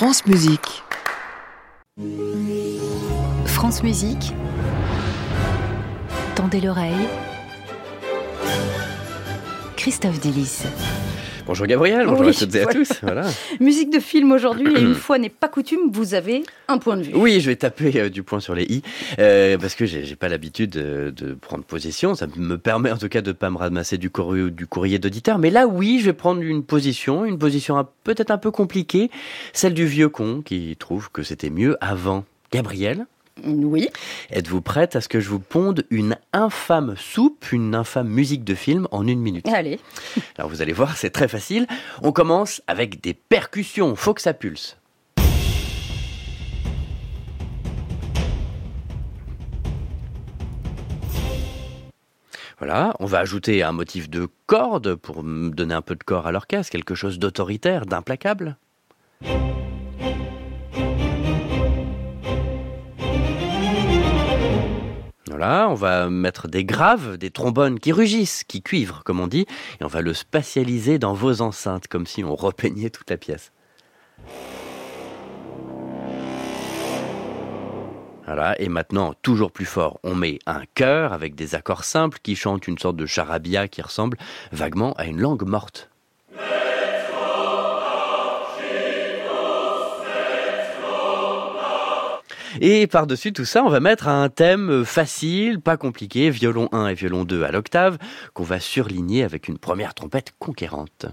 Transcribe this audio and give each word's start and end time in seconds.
France 0.00 0.24
Musique. 0.24 0.82
France 3.44 3.82
Musique. 3.82 4.32
Tendez 6.34 6.62
l'oreille. 6.62 7.06
Christophe 9.76 10.18
Delis. 10.20 10.62
Bonjour 11.50 11.66
Gabriel, 11.66 12.06
bonjour 12.06 12.26
Oui, 12.26 12.28
à 12.28 12.32
toutes 12.32 12.54
et 12.54 12.60
à 12.60 12.66
tous. 12.66 12.92
Voilà. 13.02 13.26
Musique 13.60 13.92
de 13.92 13.98
film 13.98 14.30
aujourd'hui, 14.30 14.72
et 14.72 14.80
une 14.80 14.94
fois 14.94 15.18
n'est 15.18 15.30
pas 15.30 15.48
coutume, 15.48 15.90
vous 15.90 16.14
avez 16.14 16.44
un 16.68 16.78
point 16.78 16.96
de 16.96 17.02
vue. 17.02 17.12
Oui, 17.16 17.40
je 17.40 17.50
vais 17.50 17.56
taper 17.56 17.90
euh, 17.96 18.08
du 18.08 18.22
poing 18.22 18.38
sur 18.38 18.54
les 18.54 18.62
i 18.66 18.82
euh, 19.18 19.58
parce 19.58 19.74
que 19.74 19.84
j'ai 19.84 20.14
pas 20.14 20.28
l'habitude 20.28 20.70
de, 20.70 21.10
de 21.10 21.34
prendre 21.34 21.64
position. 21.64 22.14
Ça 22.14 22.28
me 22.36 22.56
permet 22.56 22.92
en 22.92 22.98
tout 22.98 23.08
cas 23.08 23.20
de 23.20 23.32
pas 23.32 23.50
me 23.50 23.56
ramasser 23.56 23.98
du 23.98 24.10
courrier, 24.10 24.48
du 24.52 24.68
courrier 24.68 25.00
d'auditeur. 25.00 25.38
Mais 25.38 25.50
là, 25.50 25.66
oui, 25.66 25.98
je 25.98 26.04
vais 26.04 26.12
prendre 26.12 26.40
une 26.40 26.62
position, 26.62 27.24
une 27.24 27.36
position 27.36 27.84
peut-être 28.04 28.30
un 28.30 28.38
peu 28.38 28.52
compliquée, 28.52 29.10
celle 29.52 29.74
du 29.74 29.86
vieux 29.86 30.08
con 30.08 30.42
qui 30.44 30.76
trouve 30.78 31.10
que 31.10 31.24
c'était 31.24 31.50
mieux 31.50 31.76
avant. 31.80 32.24
Gabriel, 32.52 33.06
Oui. 33.44 33.88
êtes-vous 34.30 34.60
prête 34.60 34.96
à 34.96 35.00
ce 35.00 35.08
que 35.08 35.20
je 35.20 35.28
vous 35.28 35.38
ponde 35.38 35.84
une 35.90 36.16
infâme 36.32 36.94
soupe, 36.96 37.52
une 37.52 37.74
infâme 37.74 38.08
musique 38.08 38.44
de 38.44 38.54
film 38.54 38.86
en 38.90 39.06
une 39.06 39.20
minute? 39.20 39.48
Allez. 39.48 39.78
Alors 40.38 40.50
vous 40.50 40.62
allez 40.62 40.72
voir, 40.72 40.96
c'est 40.96 41.10
très 41.10 41.28
facile. 41.28 41.66
On 42.02 42.12
commence 42.12 42.62
avec 42.66 43.00
des 43.00 43.14
percussions. 43.14 43.96
Faut 43.96 44.14
que 44.14 44.22
ça 44.22 44.34
pulse. 44.34 44.76
Voilà, 52.58 52.94
on 53.00 53.06
va 53.06 53.20
ajouter 53.20 53.62
un 53.62 53.72
motif 53.72 54.10
de 54.10 54.28
corde 54.46 54.94
pour 54.94 55.22
donner 55.22 55.72
un 55.72 55.80
peu 55.80 55.94
de 55.94 56.04
corps 56.04 56.26
à 56.26 56.32
l'orchestre, 56.32 56.70
quelque 56.70 56.94
chose 56.94 57.18
d'autoritaire, 57.18 57.86
d'implacable. 57.86 58.58
On 65.42 65.74
va 65.74 66.10
mettre 66.10 66.48
des 66.48 66.64
graves, 66.64 67.16
des 67.16 67.30
trombones 67.30 67.80
qui 67.80 67.92
rugissent, 67.92 68.44
qui 68.44 68.62
cuivrent, 68.62 69.02
comme 69.04 69.20
on 69.20 69.26
dit, 69.26 69.46
et 69.80 69.84
on 69.84 69.88
va 69.88 70.02
le 70.02 70.12
spatialiser 70.12 70.98
dans 70.98 71.14
vos 71.14 71.40
enceintes, 71.40 71.88
comme 71.88 72.06
si 72.06 72.22
on 72.22 72.34
repeignait 72.34 72.90
toute 72.90 73.08
la 73.08 73.16
pièce. 73.16 73.52
Voilà, 78.26 78.60
et 78.60 78.68
maintenant, 78.68 79.14
toujours 79.22 79.50
plus 79.50 79.64
fort, 79.64 79.98
on 80.04 80.14
met 80.14 80.38
un 80.46 80.62
chœur 80.74 81.12
avec 81.12 81.34
des 81.34 81.54
accords 81.54 81.84
simples 81.84 82.18
qui 82.22 82.36
chantent 82.36 82.68
une 82.68 82.78
sorte 82.78 82.96
de 82.96 83.06
charabia 83.06 83.66
qui 83.66 83.82
ressemble 83.82 84.18
vaguement 84.52 84.92
à 84.98 85.06
une 85.06 85.20
langue 85.20 85.44
morte. 85.44 85.90
Et 92.60 92.86
par-dessus 92.86 93.32
tout 93.32 93.44
ça, 93.44 93.62
on 93.64 93.68
va 93.68 93.80
mettre 93.80 94.08
un 94.08 94.28
thème 94.28 94.84
facile, 94.84 95.60
pas 95.60 95.76
compliqué, 95.76 96.30
violon 96.30 96.68
1 96.72 96.88
et 96.88 96.94
violon 96.94 97.24
2 97.24 97.44
à 97.44 97.52
l'octave, 97.52 97.98
qu'on 98.34 98.44
va 98.44 98.60
surligner 98.60 99.22
avec 99.22 99.48
une 99.48 99.58
première 99.58 99.94
trompette 99.94 100.32
conquérante. 100.38 101.06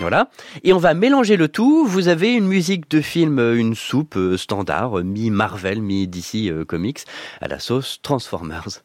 Voilà. 0.00 0.28
Et 0.62 0.72
on 0.72 0.78
va 0.78 0.94
mélanger 0.94 1.36
le 1.36 1.48
tout. 1.48 1.86
Vous 1.86 2.08
avez 2.08 2.34
une 2.34 2.46
musique 2.46 2.90
de 2.90 3.00
film, 3.00 3.38
euh, 3.38 3.56
une 3.56 3.74
soupe 3.74 4.16
euh, 4.16 4.36
standard, 4.36 4.98
euh, 4.98 5.02
mi-Marvel, 5.02 5.80
mi-DC 5.80 6.50
euh, 6.50 6.64
Comics, 6.64 7.00
à 7.40 7.48
la 7.48 7.58
sauce 7.58 8.00
Transformers. 8.02 8.82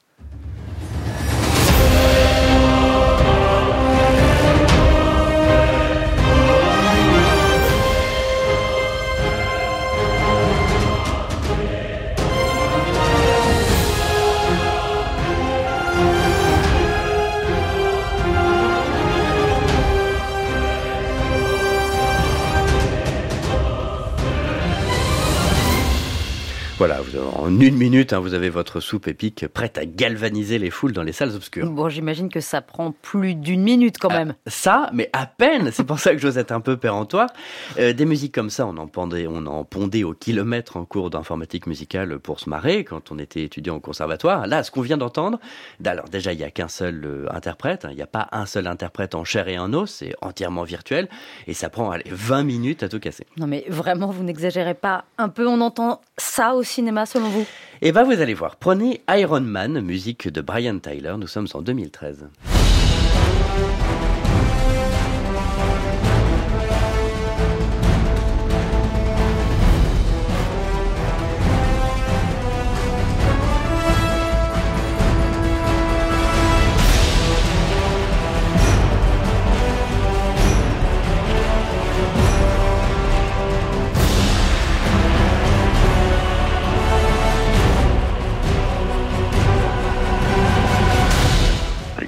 Voilà, 26.82 26.98
en 27.36 27.60
une 27.60 27.76
minute, 27.76 28.12
hein, 28.12 28.20
vous 28.20 28.34
avez 28.34 28.50
votre 28.50 28.80
soupe 28.80 29.08
épique 29.08 29.48
prête 29.48 29.78
à 29.78 29.86
galvaniser 29.86 30.58
les 30.58 30.72
foules 30.72 30.94
dans 30.94 31.04
les 31.04 31.12
salles 31.12 31.36
obscures. 31.36 31.70
Bon, 31.70 31.90
j'imagine 31.90 32.28
que 32.28 32.40
ça 32.40 32.60
prend 32.62 32.92
plus 32.92 33.36
d'une 33.36 33.62
minute 33.62 34.00
quand 34.00 34.10
même. 34.10 34.34
Ça, 34.48 34.90
mais 34.92 35.08
à 35.14 35.28
peine, 35.28 35.70
c'est 35.72 35.84
pour 35.84 36.00
ça 36.00 36.16
que 36.16 36.18
j'ose 36.18 36.40
être 36.40 36.52
un 36.52 36.60
peu 36.60 36.78
péremptoire. 36.78 37.30
Euh, 37.78 37.94
des 37.94 38.06
musiques 38.06 38.34
comme 38.34 38.50
ça, 38.50 38.66
on 38.66 38.78
en, 38.78 38.88
pendait, 38.88 39.28
on 39.28 39.46
en 39.46 39.64
pondait 39.64 40.04
au 40.04 40.16
kilomètre 40.16 40.76
en 40.76 40.86
cours 40.86 41.12
d'informatique 41.12 41.68
musicale 41.68 42.18
pour 42.18 42.40
se 42.40 42.50
marrer 42.50 42.84
quand 42.84 43.12
on 43.12 43.20
était 43.20 43.44
étudiant 43.44 43.76
au 43.76 43.80
conservatoire. 43.80 44.48
Là, 44.48 44.64
ce 44.64 44.72
qu'on 44.72 44.82
vient 44.82 44.98
d'entendre, 44.98 45.40
alors 45.86 46.10
déjà, 46.10 46.34
il 46.34 46.40
n'y 46.40 46.44
a 46.44 46.50
qu'un 46.50 46.68
seul 46.68 47.06
euh, 47.06 47.28
interprète, 47.30 47.86
hein, 47.86 47.90
il 47.92 47.96
n'y 47.96 48.02
a 48.02 48.08
pas 48.08 48.28
un 48.32 48.48
seul 48.48 48.66
interprète 48.66 49.14
en 49.14 49.24
chair 49.24 49.48
et 49.50 49.60
en 49.60 49.72
os, 49.76 49.88
c'est 49.88 50.16
entièrement 50.22 50.64
virtuel, 50.64 51.10
et 51.46 51.54
ça 51.54 51.70
prend 51.70 51.92
allez, 51.92 52.10
20 52.10 52.42
minutes 52.42 52.82
à 52.82 52.90
tout 52.90 53.00
casser. 53.00 53.28
Non 53.38 53.46
mais 53.46 53.66
vraiment, 53.70 54.08
vous 54.08 54.24
n'exagérez 54.24 54.74
pas 54.74 55.06
un 55.20 55.30
peu, 55.30 55.46
on 55.46 55.62
entend 55.62 56.02
ça 56.18 56.56
au 56.56 56.64
cinéma 56.72 57.06
selon 57.06 57.30
vous? 57.30 57.46
Et 57.82 57.92
ben 57.92 58.04
vous 58.04 58.20
allez 58.22 58.34
voir, 58.34 58.56
prenez 58.56 59.02
Iron 59.10 59.42
Man, 59.42 59.82
musique 59.82 60.28
de 60.28 60.42
Brian 60.42 60.80
Tyler, 60.80 61.16
nous 61.18 61.28
sommes 61.28 61.48
en 61.54 61.62
2013. 61.62 62.28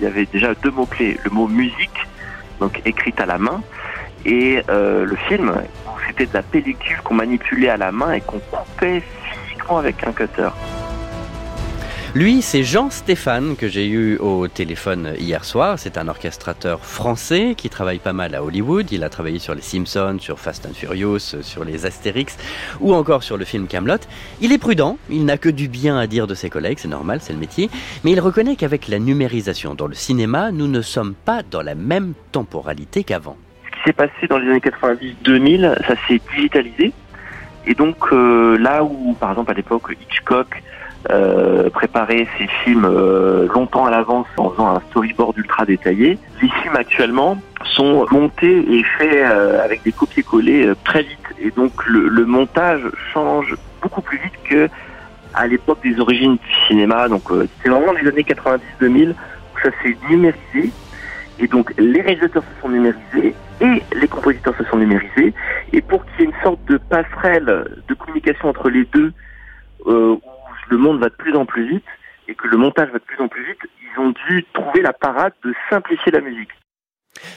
Y 0.04 0.08
avait 0.08 0.26
déjà 0.26 0.54
deux 0.56 0.72
mots-clés. 0.72 1.18
Le 1.24 1.30
mot 1.30 1.48
musique, 1.48 2.08
donc 2.60 2.82
écrite 2.86 3.20
à 3.20 3.26
la 3.26 3.38
main, 3.38 3.62
et 4.26 4.62
euh, 4.70 5.06
le 5.06 5.16
film, 5.28 5.54
c'était 6.08 6.26
de 6.26 6.34
la 6.34 6.44
pellicule 6.44 6.98
qu'on 7.04 7.16
manipulait 7.16 7.70
à 7.70 7.78
la 7.78 7.92
main 7.92 8.14
et 8.14 8.22
qu'on 8.22 8.40
coupait 8.40 9.02
physiquement 9.02 9.78
avec 9.78 10.06
un 10.06 10.12
cutter. 10.12 10.50
Lui, 12.16 12.44
c'est 12.44 12.64
Jean 12.64 12.92
Stéphane 12.92 13.56
que 13.56 13.68
j'ai 13.68 13.88
eu 13.88 14.18
au 14.18 14.48
téléphone 14.48 15.16
hier 15.18 15.44
soir. 15.44 15.80
C'est 15.80 15.98
un 15.98 16.08
orchestrateur 16.08 16.86
français 16.86 17.56
qui 17.58 17.72
travaille 17.72 17.98
pas 17.98 18.14
mal 18.14 18.36
à 18.36 18.44
Hollywood. 18.44 18.92
Il 18.92 19.04
a 19.04 19.10
travaillé 19.10 19.40
sur 19.40 19.56
les 19.56 19.64
Simpsons, 19.64 20.18
sur 20.20 20.40
Fast 20.40 20.68
and 20.68 20.76
Furious, 20.76 21.42
sur 21.42 21.66
les 21.66 21.88
Astérix 21.88 22.38
ou 22.80 22.94
encore 22.94 23.24
sur 23.24 23.36
le 23.36 23.46
film 23.46 23.66
Camelot. 23.66 23.98
Il 24.42 24.52
est 24.52 24.60
prudent, 24.60 25.00
il 25.10 25.26
n'a 25.26 25.40
que 25.40 25.50
du 25.50 25.68
bien 25.68 25.98
à 25.98 26.06
dire 26.06 26.28
de 26.28 26.36
ses 26.36 26.52
collègues, 26.52 26.78
c'est 26.78 26.88
normal, 26.88 27.18
c'est 27.20 27.34
le 27.34 27.40
métier, 27.40 27.72
mais 28.04 28.12
il 28.12 28.20
reconnaît 28.20 28.58
qu'avec 28.58 28.90
la 28.90 29.00
numérisation 29.00 29.74
dans 29.74 29.88
le 29.88 29.96
cinéma, 29.96 30.52
nous 30.52 30.68
ne 30.68 30.84
sommes 30.84 31.16
pas 31.16 31.42
dans 31.42 31.64
la 31.64 31.74
même 31.74 32.14
temporalité 32.32 33.04
qu'avant. 33.04 33.38
Ce 33.66 33.72
qui 33.72 33.84
s'est 33.86 33.94
passé 33.94 34.28
dans 34.30 34.38
les 34.38 34.52
années 34.52 34.60
90-2000, 34.60 35.88
ça 35.88 35.96
s'est 36.08 36.22
digitalisé. 36.36 36.94
Et 37.66 37.74
donc 37.74 37.98
euh, 38.12 38.56
là 38.60 38.84
où, 38.84 39.16
par 39.20 39.32
exemple, 39.32 39.50
à 39.50 39.56
l'époque, 39.56 39.98
Hitchcock 40.00 40.62
euh, 41.12 41.70
préparait 41.70 42.28
ses 42.38 42.48
films 42.64 42.86
euh, 42.86 43.48
longtemps 43.54 43.86
à 43.86 43.92
l'avance 43.92 44.28
en 44.38 44.50
faisant 44.52 44.76
un 44.76 44.82
storyboard 44.90 45.38
ultra 45.38 45.66
détaillé, 45.66 46.18
les 46.42 46.50
films 46.50 46.76
actuellement 46.76 47.38
sont 47.66 48.06
montés 48.12 48.66
et 48.74 48.84
faits 48.98 49.12
euh, 49.14 49.64
avec 49.64 49.84
des 49.84 49.92
copier-coller 49.92 50.68
euh, 50.68 50.76
très 50.84 51.04
vite. 51.04 51.20
Et 51.40 51.52
donc 51.52 51.72
le, 51.88 52.08
le 52.08 52.26
montage 52.26 52.82
change 53.14 53.56
beaucoup 53.82 54.02
plus 54.02 54.18
vite 54.18 54.34
que 54.50 54.70
à 55.34 55.48
l'époque 55.48 55.80
des 55.84 56.00
origines 56.00 56.36
du 56.36 56.68
cinéma. 56.68 57.08
Donc 57.08 57.32
euh, 57.32 57.48
c'est 57.62 57.70
vraiment 57.70 57.94
les 57.94 58.08
années 58.08 58.24
90-2000 58.24 59.12
où 59.12 59.60
ça 59.62 59.70
s'est 59.84 59.98
numérisé. 60.10 60.72
Et 61.40 61.48
donc 61.48 61.74
les 61.78 62.02
réalisateurs 62.02 62.44
se 62.44 62.62
sont 62.62 62.70
numérisés 62.70 63.36
et 63.62 63.84
les 63.96 64.08
compositeurs 64.08 64.56
se 64.58 64.64
sont 64.66 64.78
numérisés. 64.78 65.34
Et 65.72 65.82
pour 65.82 66.06
qu'il 66.06 66.20
y 66.20 66.24
ait 66.24 66.32
une 66.32 66.44
sorte 66.44 66.64
de 66.66 66.78
passerelle 66.78 67.66
de 67.88 67.94
communication 67.94 68.50
entre 68.50 68.70
les 68.70 68.86
deux, 68.86 69.12
euh, 69.88 70.16
le 70.74 70.80
monde 70.80 71.00
va 71.00 71.10
de 71.10 71.16
plus 71.16 71.36
en 71.36 71.46
plus 71.46 71.68
vite 71.68 71.86
et 72.28 72.36
que 72.36 72.48
le 72.48 72.58
montage 72.58 72.90
va 72.90 72.98
de 72.98 73.04
plus 73.04 73.20
en 73.20 73.28
plus 73.28 73.46
vite, 73.46 73.60
ils 73.82 74.00
ont 74.00 74.14
dû 74.28 74.46
trouver 74.54 74.82
la 74.82 74.94
parade 74.94 75.34
de 75.44 75.54
simplifier 75.70 76.12
la 76.12 76.22
musique. 76.22 76.50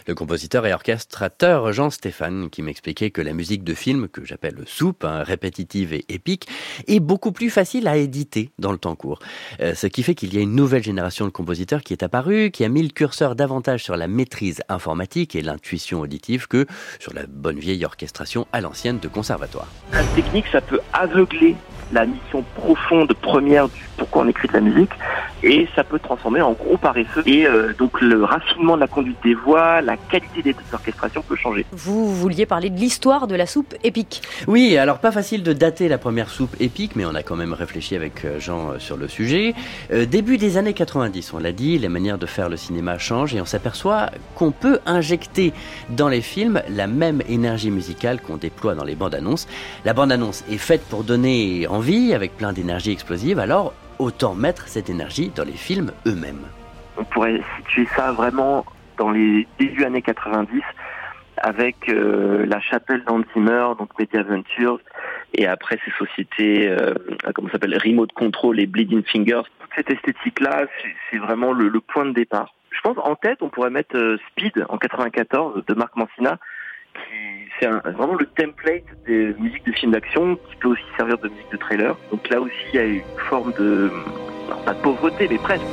Le 0.06 0.14
compositeur 0.14 0.64
et 0.64 0.72
orchestrateur 0.72 1.70
Jean 1.70 1.90
Stéphane 1.90 2.48
qui 2.48 2.62
m'expliquait 2.62 3.10
que 3.10 3.20
la 3.20 3.34
musique 3.34 3.62
de 3.62 3.74
film, 3.74 4.08
que 4.08 4.24
j'appelle 4.24 4.56
soupe, 4.64 5.04
hein, 5.04 5.22
répétitive 5.22 5.92
et 5.92 6.06
épique, 6.08 6.48
est 6.88 6.98
beaucoup 6.98 7.30
plus 7.30 7.50
facile 7.50 7.86
à 7.86 7.98
éditer 7.98 8.52
dans 8.58 8.72
le 8.72 8.78
temps 8.78 8.94
court. 8.94 9.18
Euh, 9.60 9.74
ce 9.74 9.86
qui 9.86 10.02
fait 10.02 10.14
qu'il 10.14 10.34
y 10.34 10.38
a 10.38 10.40
une 10.40 10.54
nouvelle 10.54 10.82
génération 10.82 11.26
de 11.26 11.30
compositeurs 11.30 11.82
qui 11.82 11.92
est 11.92 12.02
apparue, 12.02 12.50
qui 12.50 12.64
a 12.64 12.70
mis 12.70 12.82
le 12.82 12.88
curseur 12.88 13.36
davantage 13.36 13.84
sur 13.84 13.98
la 13.98 14.08
maîtrise 14.08 14.62
informatique 14.70 15.36
et 15.36 15.42
l'intuition 15.42 16.00
auditive 16.00 16.48
que 16.48 16.66
sur 16.98 17.12
la 17.12 17.26
bonne 17.28 17.58
vieille 17.58 17.84
orchestration 17.84 18.46
à 18.54 18.62
l'ancienne 18.62 18.98
de 18.98 19.08
conservatoire. 19.08 19.68
La 19.92 20.04
technique, 20.14 20.46
ça 20.50 20.62
peut 20.62 20.80
aveugler 20.94 21.54
la 21.92 22.06
mission 22.06 22.44
profonde 22.56 23.12
première 23.14 23.68
du 23.68 23.86
pourquoi 23.96 24.22
on 24.22 24.28
écrit 24.28 24.48
de 24.48 24.52
la 24.52 24.60
musique 24.60 24.90
et 25.42 25.68
ça 25.74 25.84
peut 25.84 25.98
transformer 25.98 26.40
en 26.40 26.52
gros 26.52 26.76
paresseux 26.76 27.22
et 27.26 27.46
euh, 27.46 27.72
donc 27.78 28.00
le 28.00 28.24
raffinement 28.24 28.74
de 28.76 28.80
la 28.80 28.86
conduite 28.86 29.16
des 29.22 29.34
voix, 29.34 29.80
la 29.80 29.96
qualité 29.96 30.42
des 30.42 30.56
orchestrations 30.72 31.22
peut 31.22 31.36
changer. 31.36 31.64
Vous 31.72 32.14
vouliez 32.14 32.46
parler 32.46 32.70
de 32.70 32.78
l'histoire 32.78 33.26
de 33.26 33.34
la 33.34 33.46
soupe 33.46 33.74
épique. 33.84 34.22
Oui, 34.46 34.76
alors 34.76 34.98
pas 34.98 35.12
facile 35.12 35.42
de 35.42 35.52
dater 35.52 35.88
la 35.88 35.98
première 35.98 36.30
soupe 36.30 36.56
épique, 36.60 36.96
mais 36.96 37.04
on 37.04 37.14
a 37.14 37.22
quand 37.22 37.36
même 37.36 37.52
réfléchi 37.52 37.94
avec 37.94 38.24
euh, 38.24 38.40
Jean 38.40 38.70
euh, 38.70 38.78
sur 38.78 38.96
le 38.96 39.08
sujet. 39.08 39.54
début 39.90 40.38
des 40.38 40.56
années 40.56 40.74
90, 40.74 41.32
on 41.34 41.38
l'a 41.38 41.52
dit, 41.52 41.78
les 41.78 41.88
manières 41.88 42.18
de 42.18 42.26
faire 42.26 42.48
le 42.48 42.56
cinéma 42.56 42.98
changent 42.98 43.34
et 43.34 43.40
on 43.40 43.46
s'aperçoit 43.46 44.10
qu'on 44.34 44.50
peut 44.50 44.80
injecter 44.86 45.52
dans 45.90 46.08
les 46.08 46.20
films 46.20 46.62
la 46.68 46.86
même 46.86 47.22
énergie 47.28 47.70
musicale 47.70 48.20
qu'on 48.20 48.36
déploie 48.36 48.74
dans 48.74 48.84
les 48.84 48.94
bandes 48.94 49.14
annonces. 49.14 49.46
La 49.84 49.92
bande 49.92 50.12
annonce 50.12 50.44
est 50.50 50.58
faite 50.58 50.82
pour 50.82 51.04
donner 51.04 51.66
avec 52.14 52.36
plein 52.36 52.52
d'énergie 52.54 52.90
explosive, 52.90 53.38
alors 53.38 53.74
autant 53.98 54.34
mettre 54.34 54.66
cette 54.66 54.88
énergie 54.88 55.30
dans 55.34 55.44
les 55.44 55.52
films 55.52 55.92
eux-mêmes. 56.06 56.46
On 56.96 57.04
pourrait 57.04 57.40
situer 57.58 57.86
ça 57.94 58.12
vraiment 58.12 58.64
dans 58.96 59.10
les 59.10 59.46
débuts 59.58 59.84
années 59.84 60.00
90 60.00 60.62
avec 61.36 61.90
euh, 61.90 62.46
la 62.46 62.60
chapelle 62.60 63.04
d'Antimer, 63.04 63.74
donc 63.78 63.90
Media 63.98 64.22
Ventures, 64.22 64.80
et 65.34 65.46
après 65.46 65.78
ces 65.84 65.90
sociétés, 65.98 66.66
euh, 66.66 66.94
comment 67.34 67.50
s'appelle, 67.50 67.76
Remote 67.76 68.12
Control 68.12 68.58
et 68.58 68.66
Bleeding 68.66 69.02
Fingers. 69.02 69.42
Toute 69.60 69.70
cette 69.76 69.90
esthétique-là, 69.90 70.64
c'est 71.10 71.18
vraiment 71.18 71.52
le, 71.52 71.70
point 71.80 72.06
de 72.06 72.12
départ. 72.12 72.54
Je 72.70 72.80
pense 72.80 72.96
en 72.96 73.16
tête, 73.16 73.42
on 73.42 73.50
pourrait 73.50 73.68
mettre 73.68 73.96
euh, 73.96 74.16
Speed 74.30 74.64
en 74.70 74.78
94 74.78 75.62
de 75.66 75.74
Marc 75.74 75.94
Mancina, 75.94 76.38
c'est 77.58 77.68
vraiment 77.68 78.14
le 78.14 78.26
template 78.26 78.84
des 79.06 79.34
musiques 79.38 79.64
de 79.66 79.72
films 79.72 79.92
d'action 79.92 80.36
qui 80.36 80.56
peut 80.56 80.68
aussi 80.68 80.82
servir 80.96 81.18
de 81.18 81.28
musique 81.28 81.50
de 81.52 81.56
trailer. 81.56 81.96
Donc 82.10 82.28
là 82.28 82.40
aussi, 82.40 82.54
il 82.72 82.76
y 82.76 82.78
a 82.78 82.84
une 82.84 83.02
forme 83.28 83.52
de, 83.58 83.90
pas 84.64 84.74
de 84.74 84.80
pauvreté, 84.80 85.26
mais 85.30 85.38
presque. 85.38 85.64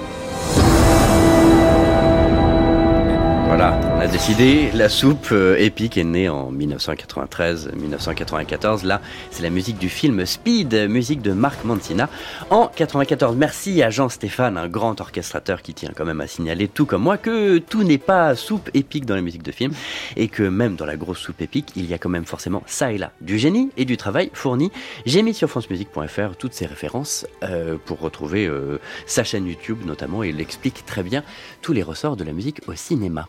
Voilà, 3.47 3.79
décidé. 4.07 4.71
La 4.73 4.89
soupe 4.89 5.29
euh, 5.31 5.55
épique 5.57 5.97
est 5.97 6.03
née 6.03 6.27
en 6.27 6.51
1993-1994. 6.51 8.85
Là, 8.85 8.99
c'est 9.31 9.43
la 9.43 9.49
musique 9.49 9.77
du 9.77 9.87
film 9.87 10.25
Speed, 10.25 10.73
musique 10.89 11.21
de 11.21 11.31
Marc 11.31 11.63
Mancina. 11.63 12.09
En 12.49 12.67
94, 12.67 13.37
merci 13.37 13.81
à 13.81 13.89
Jean-Stéphane, 13.89 14.57
un 14.57 14.67
grand 14.67 14.99
orchestrateur 14.99 15.61
qui 15.61 15.73
tient 15.73 15.91
quand 15.95 16.05
même 16.05 16.21
à 16.21 16.27
signaler, 16.27 16.67
tout 16.67 16.85
comme 16.85 17.03
moi, 17.03 17.17
que 17.17 17.59
tout 17.59 17.83
n'est 17.83 17.97
pas 17.97 18.35
soupe 18.35 18.69
épique 18.73 19.05
dans 19.05 19.15
les 19.15 19.21
musiques 19.21 19.43
de 19.43 19.51
film 19.51 19.71
et 20.17 20.27
que 20.27 20.43
même 20.43 20.75
dans 20.75 20.85
la 20.85 20.97
grosse 20.97 21.19
soupe 21.19 21.41
épique, 21.41 21.69
il 21.75 21.85
y 21.85 21.93
a 21.93 21.97
quand 21.97 22.09
même 22.09 22.25
forcément 22.25 22.63
ça 22.65 22.91
et 22.91 22.97
là 22.97 23.11
du 23.21 23.37
génie 23.37 23.69
et 23.77 23.85
du 23.85 23.95
travail 23.95 24.29
fourni. 24.33 24.71
J'ai 25.05 25.21
mis 25.21 25.33
sur 25.33 25.49
francemusique.fr 25.49 26.35
toutes 26.37 26.53
ces 26.53 26.65
références 26.65 27.25
euh, 27.43 27.77
pour 27.85 27.99
retrouver 27.99 28.47
euh, 28.47 28.79
sa 29.05 29.23
chaîne 29.23 29.47
YouTube 29.47 29.79
notamment 29.85 30.23
et 30.23 30.29
il 30.29 30.41
explique 30.41 30.85
très 30.85 31.03
bien 31.03 31.23
tous 31.61 31.73
les 31.73 31.83
ressorts 31.83 32.17
de 32.17 32.23
la 32.23 32.33
musique 32.33 32.61
au 32.67 32.73
cinéma 32.73 33.27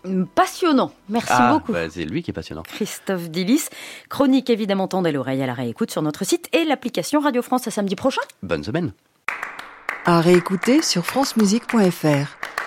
passionnant. 0.65 0.93
Merci 1.09 1.33
ah, 1.33 1.53
beaucoup. 1.53 1.73
Bah, 1.73 1.91
c'est 1.91 2.05
lui 2.05 2.23
qui 2.23 2.31
est 2.31 2.35
passionnant. 2.35 2.63
Christophe 2.63 3.31
Dillis. 3.31 3.69
Chronique 4.09 4.51
évidemment 4.51 4.89
tendez 4.89 5.13
l'oreille 5.13 5.43
à 5.43 5.47
la 5.47 5.55
réécoute 5.55 5.91
sur 5.91 6.03
notre 6.03 6.25
site 6.25 6.49
et 6.53 6.65
l'application 6.65 7.21
Radio 7.21 7.43
France 7.43 7.67
à 7.67 7.71
samedi 7.71 7.97
prochain. 7.97 8.23
Bonne 8.43 8.65
semaine. 8.65 8.93
À 10.05 10.21
réécouter 10.21 10.83
sur 10.83 11.05
francemusique.fr. 11.05 12.64